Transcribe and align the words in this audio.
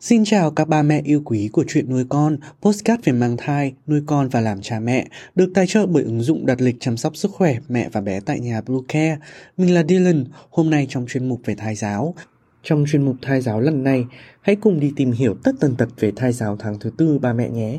Xin 0.00 0.24
chào 0.24 0.50
các 0.50 0.68
ba 0.68 0.82
mẹ 0.82 1.02
yêu 1.04 1.22
quý 1.24 1.48
của 1.52 1.64
chuyện 1.68 1.90
nuôi 1.90 2.04
con, 2.08 2.36
postcard 2.62 3.04
về 3.04 3.12
mang 3.12 3.36
thai, 3.36 3.74
nuôi 3.86 4.02
con 4.06 4.28
và 4.28 4.40
làm 4.40 4.60
cha 4.62 4.80
mẹ, 4.80 5.08
được 5.34 5.50
tài 5.54 5.66
trợ 5.66 5.86
bởi 5.86 6.02
ứng 6.02 6.20
dụng 6.20 6.46
đặt 6.46 6.60
lịch 6.60 6.76
chăm 6.80 6.96
sóc 6.96 7.16
sức 7.16 7.30
khỏe 7.30 7.58
mẹ 7.68 7.88
và 7.92 8.00
bé 8.00 8.20
tại 8.20 8.40
nhà 8.40 8.60
Blue 8.60 8.80
Care. 8.88 9.18
Mình 9.56 9.74
là 9.74 9.82
Dylan, 9.88 10.24
hôm 10.50 10.70
nay 10.70 10.86
trong 10.90 11.06
chuyên 11.08 11.28
mục 11.28 11.40
về 11.44 11.54
thai 11.54 11.74
giáo. 11.74 12.14
Trong 12.62 12.84
chuyên 12.88 13.02
mục 13.02 13.16
thai 13.22 13.40
giáo 13.40 13.60
lần 13.60 13.84
này, 13.84 14.04
hãy 14.40 14.56
cùng 14.56 14.80
đi 14.80 14.92
tìm 14.96 15.12
hiểu 15.12 15.34
tất 15.44 15.52
tần 15.60 15.76
tật 15.76 15.88
về 16.00 16.12
thai 16.16 16.32
giáo 16.32 16.56
tháng 16.56 16.78
thứ 16.78 16.90
tư 16.98 17.18
ba 17.18 17.32
mẹ 17.32 17.50
nhé. 17.50 17.78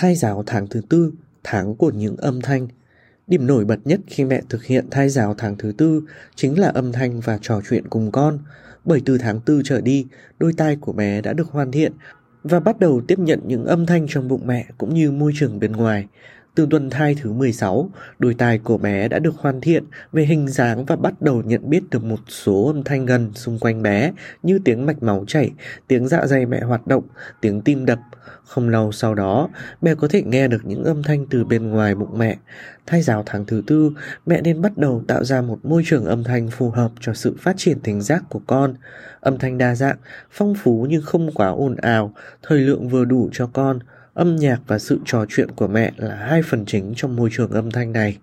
Thai 0.00 0.14
giáo 0.14 0.42
tháng 0.46 0.66
thứ 0.66 0.80
tư, 0.88 1.12
tháng 1.44 1.74
của 1.74 1.90
những 1.90 2.16
âm 2.16 2.40
thanh. 2.40 2.68
Điểm 3.26 3.46
nổi 3.46 3.64
bật 3.64 3.78
nhất 3.84 4.00
khi 4.06 4.24
mẹ 4.24 4.42
thực 4.48 4.64
hiện 4.64 4.86
thai 4.90 5.08
giáo 5.08 5.34
tháng 5.38 5.56
thứ 5.56 5.72
tư 5.78 6.02
chính 6.34 6.58
là 6.58 6.68
âm 6.68 6.92
thanh 6.92 7.20
và 7.20 7.38
trò 7.42 7.60
chuyện 7.68 7.88
cùng 7.88 8.12
con. 8.12 8.38
Bởi 8.84 9.02
từ 9.04 9.18
tháng 9.18 9.40
tư 9.40 9.62
trở 9.64 9.80
đi, 9.80 10.06
đôi 10.38 10.52
tai 10.56 10.76
của 10.76 10.92
bé 10.92 11.20
đã 11.20 11.32
được 11.32 11.48
hoàn 11.48 11.72
thiện 11.72 11.92
và 12.42 12.60
bắt 12.60 12.80
đầu 12.80 13.02
tiếp 13.08 13.18
nhận 13.18 13.40
những 13.46 13.64
âm 13.64 13.86
thanh 13.86 14.06
trong 14.08 14.28
bụng 14.28 14.46
mẹ 14.46 14.66
cũng 14.78 14.94
như 14.94 15.10
môi 15.10 15.32
trường 15.34 15.60
bên 15.60 15.72
ngoài. 15.72 16.06
Từ 16.58 16.66
tuần 16.70 16.90
thai 16.90 17.14
thứ 17.14 17.32
16, 17.32 17.90
đôi 18.18 18.34
tai 18.34 18.58
của 18.58 18.78
bé 18.78 19.08
đã 19.08 19.18
được 19.18 19.34
hoàn 19.36 19.60
thiện 19.60 19.84
về 20.12 20.24
hình 20.24 20.48
dáng 20.48 20.84
và 20.84 20.96
bắt 20.96 21.22
đầu 21.22 21.42
nhận 21.42 21.70
biết 21.70 21.82
được 21.90 22.04
một 22.04 22.20
số 22.28 22.66
âm 22.66 22.84
thanh 22.84 23.06
gần 23.06 23.30
xung 23.34 23.58
quanh 23.58 23.82
bé 23.82 24.12
như 24.42 24.58
tiếng 24.64 24.86
mạch 24.86 25.02
máu 25.02 25.24
chảy, 25.26 25.50
tiếng 25.88 26.08
dạ 26.08 26.26
dày 26.26 26.46
mẹ 26.46 26.60
hoạt 26.60 26.86
động, 26.86 27.04
tiếng 27.40 27.60
tim 27.60 27.86
đập. 27.86 27.98
Không 28.44 28.68
lâu 28.68 28.92
sau 28.92 29.14
đó, 29.14 29.48
bé 29.82 29.94
có 29.94 30.08
thể 30.08 30.22
nghe 30.22 30.48
được 30.48 30.60
những 30.64 30.84
âm 30.84 31.02
thanh 31.02 31.26
từ 31.30 31.44
bên 31.44 31.70
ngoài 31.70 31.94
bụng 31.94 32.18
mẹ. 32.18 32.36
Thai 32.86 33.02
giáo 33.02 33.22
tháng 33.26 33.44
thứ 33.44 33.62
tư, 33.66 33.92
mẹ 34.26 34.40
nên 34.40 34.62
bắt 34.62 34.78
đầu 34.78 35.02
tạo 35.08 35.24
ra 35.24 35.42
một 35.42 35.58
môi 35.62 35.82
trường 35.86 36.04
âm 36.04 36.24
thanh 36.24 36.50
phù 36.50 36.70
hợp 36.70 36.90
cho 37.00 37.14
sự 37.14 37.36
phát 37.40 37.54
triển 37.56 37.80
thính 37.82 38.00
giác 38.00 38.24
của 38.28 38.40
con. 38.46 38.74
Âm 39.20 39.38
thanh 39.38 39.58
đa 39.58 39.74
dạng, 39.74 39.96
phong 40.30 40.54
phú 40.54 40.86
nhưng 40.90 41.02
không 41.02 41.32
quá 41.34 41.48
ồn 41.48 41.76
ào, 41.76 42.14
thời 42.42 42.58
lượng 42.58 42.88
vừa 42.88 43.04
đủ 43.04 43.28
cho 43.32 43.46
con– 43.46 43.78
Âm 44.18 44.36
nhạc 44.36 44.60
và 44.66 44.78
sự 44.78 44.98
trò 45.04 45.24
chuyện 45.28 45.50
của 45.50 45.66
mẹ 45.66 45.92
là 45.96 46.14
hai 46.14 46.42
phần 46.42 46.64
chính 46.66 46.92
trong 46.96 47.16
môi 47.16 47.28
trường 47.32 47.50
âm 47.50 47.70
thanh 47.70 47.92
này. 47.92 48.18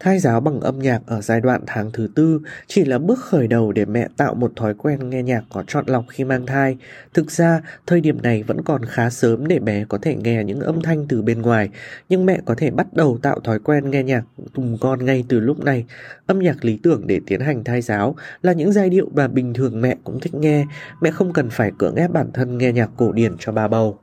Thai 0.00 0.18
giáo 0.18 0.40
bằng 0.40 0.60
âm 0.60 0.78
nhạc 0.78 1.00
ở 1.06 1.20
giai 1.20 1.40
đoạn 1.40 1.60
tháng 1.66 1.90
thứ 1.92 2.08
tư 2.14 2.40
chỉ 2.66 2.84
là 2.84 2.98
bước 2.98 3.18
khởi 3.18 3.48
đầu 3.48 3.72
để 3.72 3.84
mẹ 3.84 4.08
tạo 4.16 4.34
một 4.34 4.52
thói 4.56 4.74
quen 4.74 5.10
nghe 5.10 5.22
nhạc 5.22 5.44
có 5.52 5.64
chọn 5.66 5.84
lọc 5.86 6.04
khi 6.08 6.24
mang 6.24 6.46
thai. 6.46 6.76
Thực 7.14 7.30
ra, 7.30 7.60
thời 7.86 8.00
điểm 8.00 8.22
này 8.22 8.42
vẫn 8.42 8.62
còn 8.62 8.84
khá 8.84 9.10
sớm 9.10 9.46
để 9.46 9.58
bé 9.58 9.84
có 9.88 9.98
thể 9.98 10.16
nghe 10.16 10.44
những 10.44 10.60
âm 10.60 10.82
thanh 10.82 11.06
từ 11.08 11.22
bên 11.22 11.42
ngoài, 11.42 11.68
nhưng 12.08 12.26
mẹ 12.26 12.40
có 12.44 12.54
thể 12.54 12.70
bắt 12.70 12.86
đầu 12.92 13.18
tạo 13.22 13.40
thói 13.40 13.58
quen 13.58 13.90
nghe 13.90 14.02
nhạc 14.02 14.22
cùng 14.54 14.78
con 14.80 15.04
ngay 15.04 15.24
từ 15.28 15.40
lúc 15.40 15.64
này. 15.64 15.84
Âm 16.26 16.38
nhạc 16.38 16.64
lý 16.64 16.78
tưởng 16.82 17.06
để 17.06 17.20
tiến 17.26 17.40
hành 17.40 17.64
thai 17.64 17.82
giáo 17.82 18.16
là 18.42 18.52
những 18.52 18.72
giai 18.72 18.90
điệu 18.90 19.08
mà 19.14 19.28
bình 19.28 19.54
thường 19.54 19.80
mẹ 19.80 19.96
cũng 20.04 20.20
thích 20.20 20.34
nghe, 20.34 20.66
mẹ 21.00 21.10
không 21.10 21.32
cần 21.32 21.50
phải 21.50 21.72
cưỡng 21.78 21.94
ép 21.94 22.10
bản 22.10 22.30
thân 22.34 22.58
nghe 22.58 22.72
nhạc 22.72 22.90
cổ 22.96 23.12
điển 23.12 23.32
cho 23.38 23.52
bà 23.52 23.68
bầu. 23.68 23.98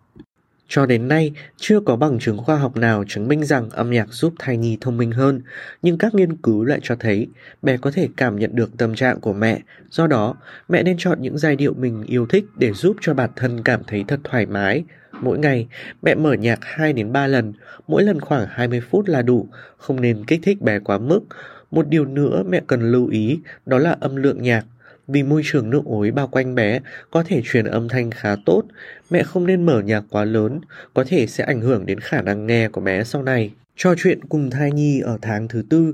Cho 0.68 0.86
đến 0.86 1.08
nay, 1.08 1.32
chưa 1.58 1.80
có 1.80 1.96
bằng 1.96 2.20
chứng 2.20 2.38
khoa 2.38 2.56
học 2.56 2.78
nào 2.78 3.04
chứng 3.08 3.28
minh 3.28 3.44
rằng 3.44 3.70
âm 3.70 3.92
nhạc 3.92 4.08
giúp 4.12 4.34
thai 4.40 4.58
nhi 4.58 4.78
thông 4.82 4.98
minh 4.98 5.12
hơn, 5.12 5.42
nhưng 5.82 5.98
các 5.98 6.16
nghiên 6.16 6.36
cứu 6.36 6.64
lại 6.64 6.80
cho 6.84 6.96
thấy 7.00 7.28
bé 7.62 7.78
có 7.78 7.92
thể 7.92 8.08
cảm 8.18 8.40
nhận 8.40 8.56
được 8.56 8.78
tâm 8.78 8.96
trạng 8.96 9.20
của 9.20 9.34
mẹ. 9.34 9.60
Do 9.90 10.08
đó, 10.08 10.36
mẹ 10.70 10.84
nên 10.84 10.98
chọn 11.00 11.22
những 11.22 11.38
giai 11.38 11.56
điệu 11.56 11.74
mình 11.74 12.04
yêu 12.08 12.26
thích 12.26 12.46
để 12.58 12.74
giúp 12.74 12.98
cho 13.02 13.14
bản 13.14 13.30
thân 13.36 13.64
cảm 13.64 13.82
thấy 13.88 14.06
thật 14.08 14.20
thoải 14.24 14.46
mái. 14.46 14.84
Mỗi 15.22 15.40
ngày, 15.40 15.68
mẹ 16.02 16.16
mở 16.16 16.34
nhạc 16.34 16.60
2 16.62 16.94
đến 16.94 17.12
3 17.12 17.28
lần, 17.28 17.54
mỗi 17.88 18.04
lần 18.04 18.22
khoảng 18.22 18.48
20 18.50 18.82
phút 18.90 19.08
là 19.08 19.22
đủ, 19.22 19.48
không 19.78 20.02
nên 20.02 20.26
kích 20.26 20.40
thích 20.44 20.62
bé 20.62 20.80
quá 20.80 20.98
mức. 20.98 21.22
Một 21.72 21.88
điều 21.88 22.06
nữa 22.06 22.44
mẹ 22.50 22.62
cần 22.68 22.92
lưu 22.92 23.08
ý 23.08 23.40
đó 23.66 23.78
là 23.78 23.98
âm 24.00 24.16
lượng 24.16 24.42
nhạc 24.42 24.66
vì 25.08 25.24
môi 25.24 25.42
trường 25.46 25.70
nước 25.70 25.82
ối 25.86 26.12
bao 26.12 26.28
quanh 26.28 26.56
bé 26.56 26.80
có 27.12 27.24
thể 27.24 27.42
truyền 27.46 27.66
âm 27.66 27.90
thanh 27.90 28.12
khá 28.12 28.36
tốt, 28.46 28.64
mẹ 29.10 29.24
không 29.24 29.46
nên 29.46 29.66
mở 29.66 29.82
nhạc 29.82 30.04
quá 30.10 30.26
lớn, 30.26 30.60
có 30.94 31.04
thể 31.08 31.28
sẽ 31.28 31.44
ảnh 31.44 31.62
hưởng 31.62 31.86
đến 31.86 32.00
khả 32.00 32.22
năng 32.22 32.48
nghe 32.48 32.70
của 32.70 32.82
bé 32.82 33.04
sau 33.04 33.24
này. 33.24 33.54
Trò 33.76 33.96
chuyện 33.98 34.26
cùng 34.26 34.50
thai 34.50 34.72
nhi 34.72 35.00
ở 35.00 35.18
tháng 35.22 35.48
thứ 35.48 35.64
tư 35.70 35.94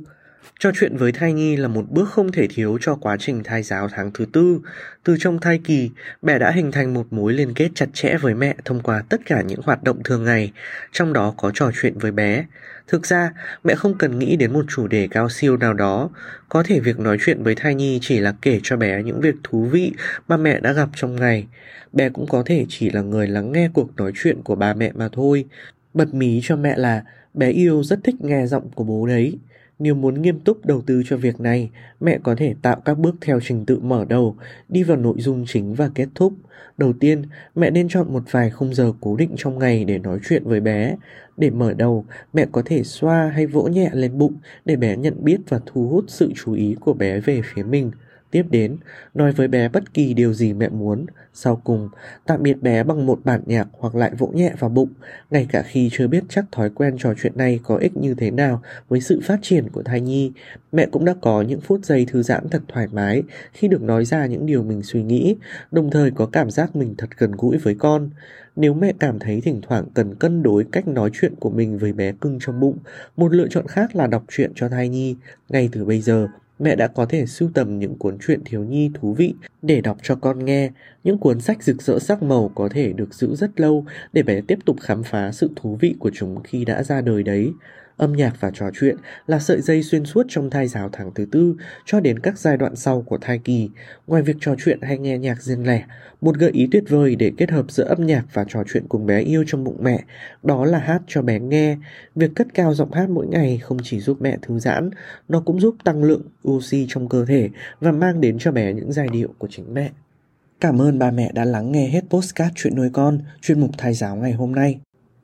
Trò 0.60 0.72
chuyện 0.76 0.98
với 0.98 1.12
thai 1.12 1.34
nhi 1.34 1.56
là 1.56 1.68
một 1.68 1.86
bước 1.90 2.10
không 2.10 2.32
thể 2.32 2.48
thiếu 2.48 2.78
cho 2.82 2.96
quá 2.96 3.18
trình 3.20 3.44
thai 3.44 3.64
giáo 3.64 3.90
tháng 3.92 4.12
thứ 4.14 4.26
tư. 4.34 4.60
Từ 5.04 5.16
trong 5.20 5.40
thai 5.40 5.60
kỳ, 5.64 5.90
bé 6.22 6.40
đã 6.40 6.52
hình 6.52 6.72
thành 6.72 6.94
một 6.94 7.14
mối 7.14 7.34
liên 7.34 7.54
kết 7.54 7.70
chặt 7.76 7.86
chẽ 7.94 8.18
với 8.22 8.36
mẹ 8.36 8.56
thông 8.66 8.80
qua 8.80 9.04
tất 9.10 9.22
cả 9.26 9.42
những 9.42 9.62
hoạt 9.64 9.84
động 9.84 10.04
thường 10.04 10.24
ngày, 10.24 10.52
trong 10.92 11.14
đó 11.14 11.34
có 11.38 11.52
trò 11.54 11.72
chuyện 11.82 11.98
với 11.98 12.12
bé. 12.12 12.46
Thực 12.88 13.06
ra, 13.06 13.32
mẹ 13.64 13.76
không 13.76 13.98
cần 13.98 14.20
nghĩ 14.20 14.36
đến 14.36 14.54
một 14.54 14.66
chủ 14.76 14.88
đề 14.88 15.08
cao 15.12 15.30
siêu 15.30 15.58
nào 15.58 15.74
đó. 15.74 16.10
Có 16.50 16.64
thể 16.64 16.80
việc 16.80 17.00
nói 17.00 17.18
chuyện 17.26 17.44
với 17.44 17.56
thai 17.56 17.76
nhi 17.76 18.00
chỉ 18.02 18.20
là 18.20 18.36
kể 18.42 18.60
cho 18.64 18.78
bé 18.78 19.04
những 19.04 19.22
việc 19.22 19.36
thú 19.44 19.64
vị 19.66 19.92
mà 20.28 20.38
mẹ 20.38 20.60
đã 20.60 20.74
gặp 20.74 20.90
trong 20.96 21.16
ngày. 21.16 21.48
Bé 21.94 22.10
cũng 22.10 22.28
có 22.28 22.44
thể 22.46 22.66
chỉ 22.70 22.90
là 22.90 23.02
người 23.02 23.28
lắng 23.28 23.52
nghe 23.52 23.70
cuộc 23.74 23.96
nói 23.96 24.12
chuyện 24.16 24.42
của 24.44 24.56
ba 24.56 24.74
mẹ 24.74 24.92
mà 24.96 25.10
thôi. 25.12 25.46
Bật 25.94 26.14
mí 26.14 26.40
cho 26.44 26.56
mẹ 26.56 26.78
là 26.78 27.04
bé 27.34 27.50
yêu 27.50 27.84
rất 27.84 28.00
thích 28.04 28.16
nghe 28.20 28.48
giọng 28.48 28.70
của 28.76 28.84
bố 28.84 29.08
đấy. 29.08 29.38
Nếu 29.84 29.96
muốn 29.96 30.22
nghiêm 30.22 30.40
túc 30.40 30.66
đầu 30.66 30.82
tư 30.82 31.04
cho 31.06 31.18
việc 31.18 31.40
này, 31.40 31.70
mẹ 32.00 32.20
có 32.24 32.36
thể 32.36 32.56
tạo 32.62 32.82
các 32.86 33.00
bước 33.00 33.16
theo 33.22 33.40
trình 33.44 33.66
tự 33.66 33.80
mở 33.80 34.06
đầu, 34.10 34.36
đi 34.70 34.84
vào 34.84 34.98
nội 34.98 35.16
dung 35.18 35.46
chính 35.48 35.74
và 35.74 35.90
kết 35.96 36.08
thúc. 36.16 36.34
Đầu 36.78 36.94
tiên, 37.00 37.22
mẹ 37.56 37.72
nên 37.72 37.88
chọn 37.90 38.14
một 38.14 38.24
vài 38.32 38.50
khung 38.50 38.74
giờ 38.74 38.94
cố 39.02 39.16
định 39.16 39.30
trong 39.38 39.60
ngày 39.60 39.86
để 39.86 40.00
nói 40.00 40.20
chuyện 40.30 40.44
với 40.46 40.60
bé. 40.60 40.96
Để 41.38 41.50
mở 41.50 41.74
đầu, 41.74 42.06
mẹ 42.34 42.46
có 42.52 42.62
thể 42.66 42.84
xoa 42.84 43.30
hay 43.30 43.48
vỗ 43.48 43.64
nhẹ 43.64 43.90
lên 43.94 44.18
bụng 44.18 44.34
để 44.66 44.76
bé 44.76 44.98
nhận 44.98 45.24
biết 45.24 45.40
và 45.50 45.60
thu 45.66 45.88
hút 45.88 46.06
sự 46.08 46.32
chú 46.36 46.54
ý 46.54 46.76
của 46.80 46.94
bé 46.94 47.20
về 47.20 47.42
phía 47.44 47.64
mình. 47.64 47.92
Tiếp 48.34 48.46
đến, 48.50 48.78
nói 49.14 49.32
với 49.32 49.48
bé 49.48 49.70
bất 49.70 49.94
kỳ 49.94 50.14
điều 50.14 50.34
gì 50.34 50.54
mẹ 50.54 50.70
muốn. 50.70 51.06
Sau 51.34 51.62
cùng, 51.64 51.90
tạm 52.26 52.44
biệt 52.44 52.62
bé 52.62 52.84
bằng 52.84 53.06
một 53.06 53.20
bản 53.24 53.42
nhạc 53.46 53.68
hoặc 53.72 53.96
lại 53.96 54.12
vỗ 54.18 54.28
nhẹ 54.28 54.54
vào 54.60 54.70
bụng, 54.70 54.90
ngay 55.32 55.48
cả 55.50 55.62
khi 55.62 55.90
chưa 55.92 56.08
biết 56.08 56.24
chắc 56.30 56.46
thói 56.52 56.70
quen 56.70 56.96
trò 57.00 57.14
chuyện 57.22 57.32
này 57.36 57.60
có 57.64 57.76
ích 57.76 57.98
như 57.98 58.14
thế 58.14 58.32
nào 58.32 58.62
với 58.90 59.02
sự 59.02 59.20
phát 59.24 59.40
triển 59.42 59.70
của 59.70 59.84
thai 59.84 60.02
nhi. 60.02 60.32
Mẹ 60.72 60.86
cũng 60.92 61.06
đã 61.06 61.16
có 61.22 61.42
những 61.42 61.62
phút 61.62 61.86
giây 61.86 62.06
thư 62.06 62.24
giãn 62.24 62.50
thật 62.50 62.62
thoải 62.68 62.88
mái 62.92 63.24
khi 63.54 63.68
được 63.68 63.82
nói 63.82 64.06
ra 64.06 64.26
những 64.26 64.46
điều 64.46 64.64
mình 64.64 64.84
suy 64.84 65.04
nghĩ, 65.04 65.36
đồng 65.72 65.92
thời 65.92 66.12
có 66.12 66.26
cảm 66.26 66.52
giác 66.52 66.76
mình 66.76 66.96
thật 66.98 67.10
gần 67.18 67.32
gũi 67.32 67.58
với 67.58 67.76
con. 67.76 68.10
Nếu 68.56 68.74
mẹ 68.74 68.94
cảm 69.00 69.20
thấy 69.20 69.42
thỉnh 69.42 69.62
thoảng 69.68 69.86
cần 69.94 70.16
cân 70.16 70.44
đối 70.44 70.64
cách 70.72 70.88
nói 70.88 71.10
chuyện 71.14 71.34
của 71.40 71.50
mình 71.50 71.78
với 71.78 71.94
bé 71.94 72.12
cưng 72.12 72.38
trong 72.42 72.60
bụng, 72.60 72.78
một 73.18 73.34
lựa 73.34 73.48
chọn 73.48 73.68
khác 73.68 73.96
là 73.96 74.08
đọc 74.08 74.24
truyện 74.32 74.52
cho 74.56 74.70
thai 74.70 74.90
nhi. 74.90 75.16
Ngay 75.50 75.70
từ 75.72 75.86
bây 75.86 76.02
giờ, 76.02 76.28
mẹ 76.60 76.76
đã 76.76 76.88
có 76.88 77.06
thể 77.06 77.26
sưu 77.26 77.50
tầm 77.54 77.80
những 77.80 77.96
cuốn 77.98 78.18
truyện 78.20 78.42
thiếu 78.46 78.64
nhi 78.64 78.92
thú 78.94 79.14
vị 79.14 79.36
để 79.62 79.82
đọc 79.82 79.98
cho 80.04 80.16
con 80.16 80.46
nghe. 80.46 80.72
Những 81.04 81.18
cuốn 81.18 81.40
sách 81.42 81.64
rực 81.64 81.82
rỡ 81.82 82.00
sắc 82.00 82.24
màu 82.24 82.52
có 82.56 82.70
thể 82.70 82.94
được 82.94 83.14
giữ 83.14 83.36
rất 83.36 83.60
lâu 83.60 83.86
để 84.14 84.24
bé 84.24 84.42
tiếp 84.42 84.60
tục 84.66 84.78
khám 84.82 85.04
phá 85.04 85.32
sự 85.32 85.50
thú 85.56 85.78
vị 85.82 85.96
của 86.00 86.12
chúng 86.14 86.44
khi 86.44 86.66
đã 86.66 86.84
ra 86.84 87.02
đời 87.02 87.24
đấy. 87.24 87.56
Âm 87.98 88.14
nhạc 88.14 88.34
và 88.40 88.52
trò 88.54 88.70
chuyện 88.74 88.98
là 89.28 89.40
sợi 89.40 89.62
dây 89.62 89.84
xuyên 89.84 90.06
suốt 90.06 90.26
trong 90.30 90.50
thai 90.50 90.68
giáo 90.68 90.90
tháng 90.92 91.14
thứ 91.14 91.26
tư 91.32 91.56
cho 91.86 92.00
đến 92.00 92.20
các 92.20 92.40
giai 92.40 92.58
đoạn 92.58 92.76
sau 92.76 93.02
của 93.02 93.18
thai 93.18 93.40
kỳ. 93.40 93.70
Ngoài 94.08 94.22
việc 94.22 94.36
trò 94.42 94.56
chuyện 94.58 94.82
hay 94.82 94.98
nghe 94.98 95.18
nhạc 95.18 95.42
riêng 95.42 95.68
lẻ, 95.68 95.84
một 96.22 96.38
gợi 96.38 96.52
ý 96.52 96.68
tuyệt 96.72 96.84
vời 96.90 97.16
để 97.16 97.32
kết 97.38 97.52
hợp 97.52 97.72
giữa 97.72 97.84
âm 97.84 98.06
nhạc 98.06 98.26
và 98.34 98.46
trò 98.48 98.64
chuyện 98.74 98.88
cùng 98.90 99.06
bé 99.06 99.20
yêu 99.20 99.44
trong 99.48 99.64
bụng 99.64 99.78
mẹ, 99.82 100.04
đó 100.44 100.66
là 100.66 100.80
hát 100.80 101.02
cho 101.08 101.22
bé 101.22 101.40
nghe. 101.40 101.78
Việc 102.16 102.32
cất 102.36 102.48
cao 102.54 102.74
giọng 102.74 102.92
hát 102.92 103.10
mỗi 103.10 103.28
ngày 103.28 103.58
không 103.64 103.78
chỉ 103.84 104.00
giúp 104.00 104.22
mẹ 104.22 104.38
thư 104.42 104.60
giãn, 104.60 104.90
nó 105.30 105.40
cũng 105.46 105.60
giúp 105.60 105.76
tăng 105.84 106.04
lượng 106.04 106.22
oxy 106.48 106.86
trong 106.90 107.10
cơ 107.10 107.26
thể 107.26 107.50
và 107.80 107.92
mang 107.92 108.22
đến 108.22 108.38
cho 108.40 108.52
bé 108.52 108.74
những 108.74 108.92
giai 108.92 109.08
điệu 109.08 109.34
của 109.38 109.48
chính 109.52 109.74
mẹ. 109.74 109.90
Cảm 110.60 110.82
ơn 110.82 111.00
ba 111.00 111.12
mẹ 111.12 111.32
đã 111.34 111.46
lắng 111.46 111.72
nghe 111.72 111.90
hết 111.90 112.02
postcard 112.10 112.54
chuyện 112.56 112.76
nuôi 112.76 112.90
con, 112.94 113.20
chuyên 113.42 113.60
mục 113.60 113.72
thai 113.78 113.94
giáo 113.94 114.16
ngày 114.16 114.32
hôm 114.32 114.52
nay. 114.52 114.80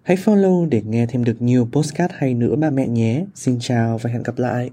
Hãy 0.09 0.17
follow 0.17 0.69
để 0.69 0.81
nghe 0.85 1.05
thêm 1.05 1.23
được 1.23 1.41
nhiều 1.41 1.69
postcard 1.71 2.13
hay 2.17 2.33
nữa 2.33 2.55
ba 2.55 2.69
mẹ 2.69 2.87
nhé. 2.87 3.25
Xin 3.35 3.57
chào 3.59 3.97
và 3.97 4.09
hẹn 4.09 4.23
gặp 4.23 4.37
lại. 4.37 4.69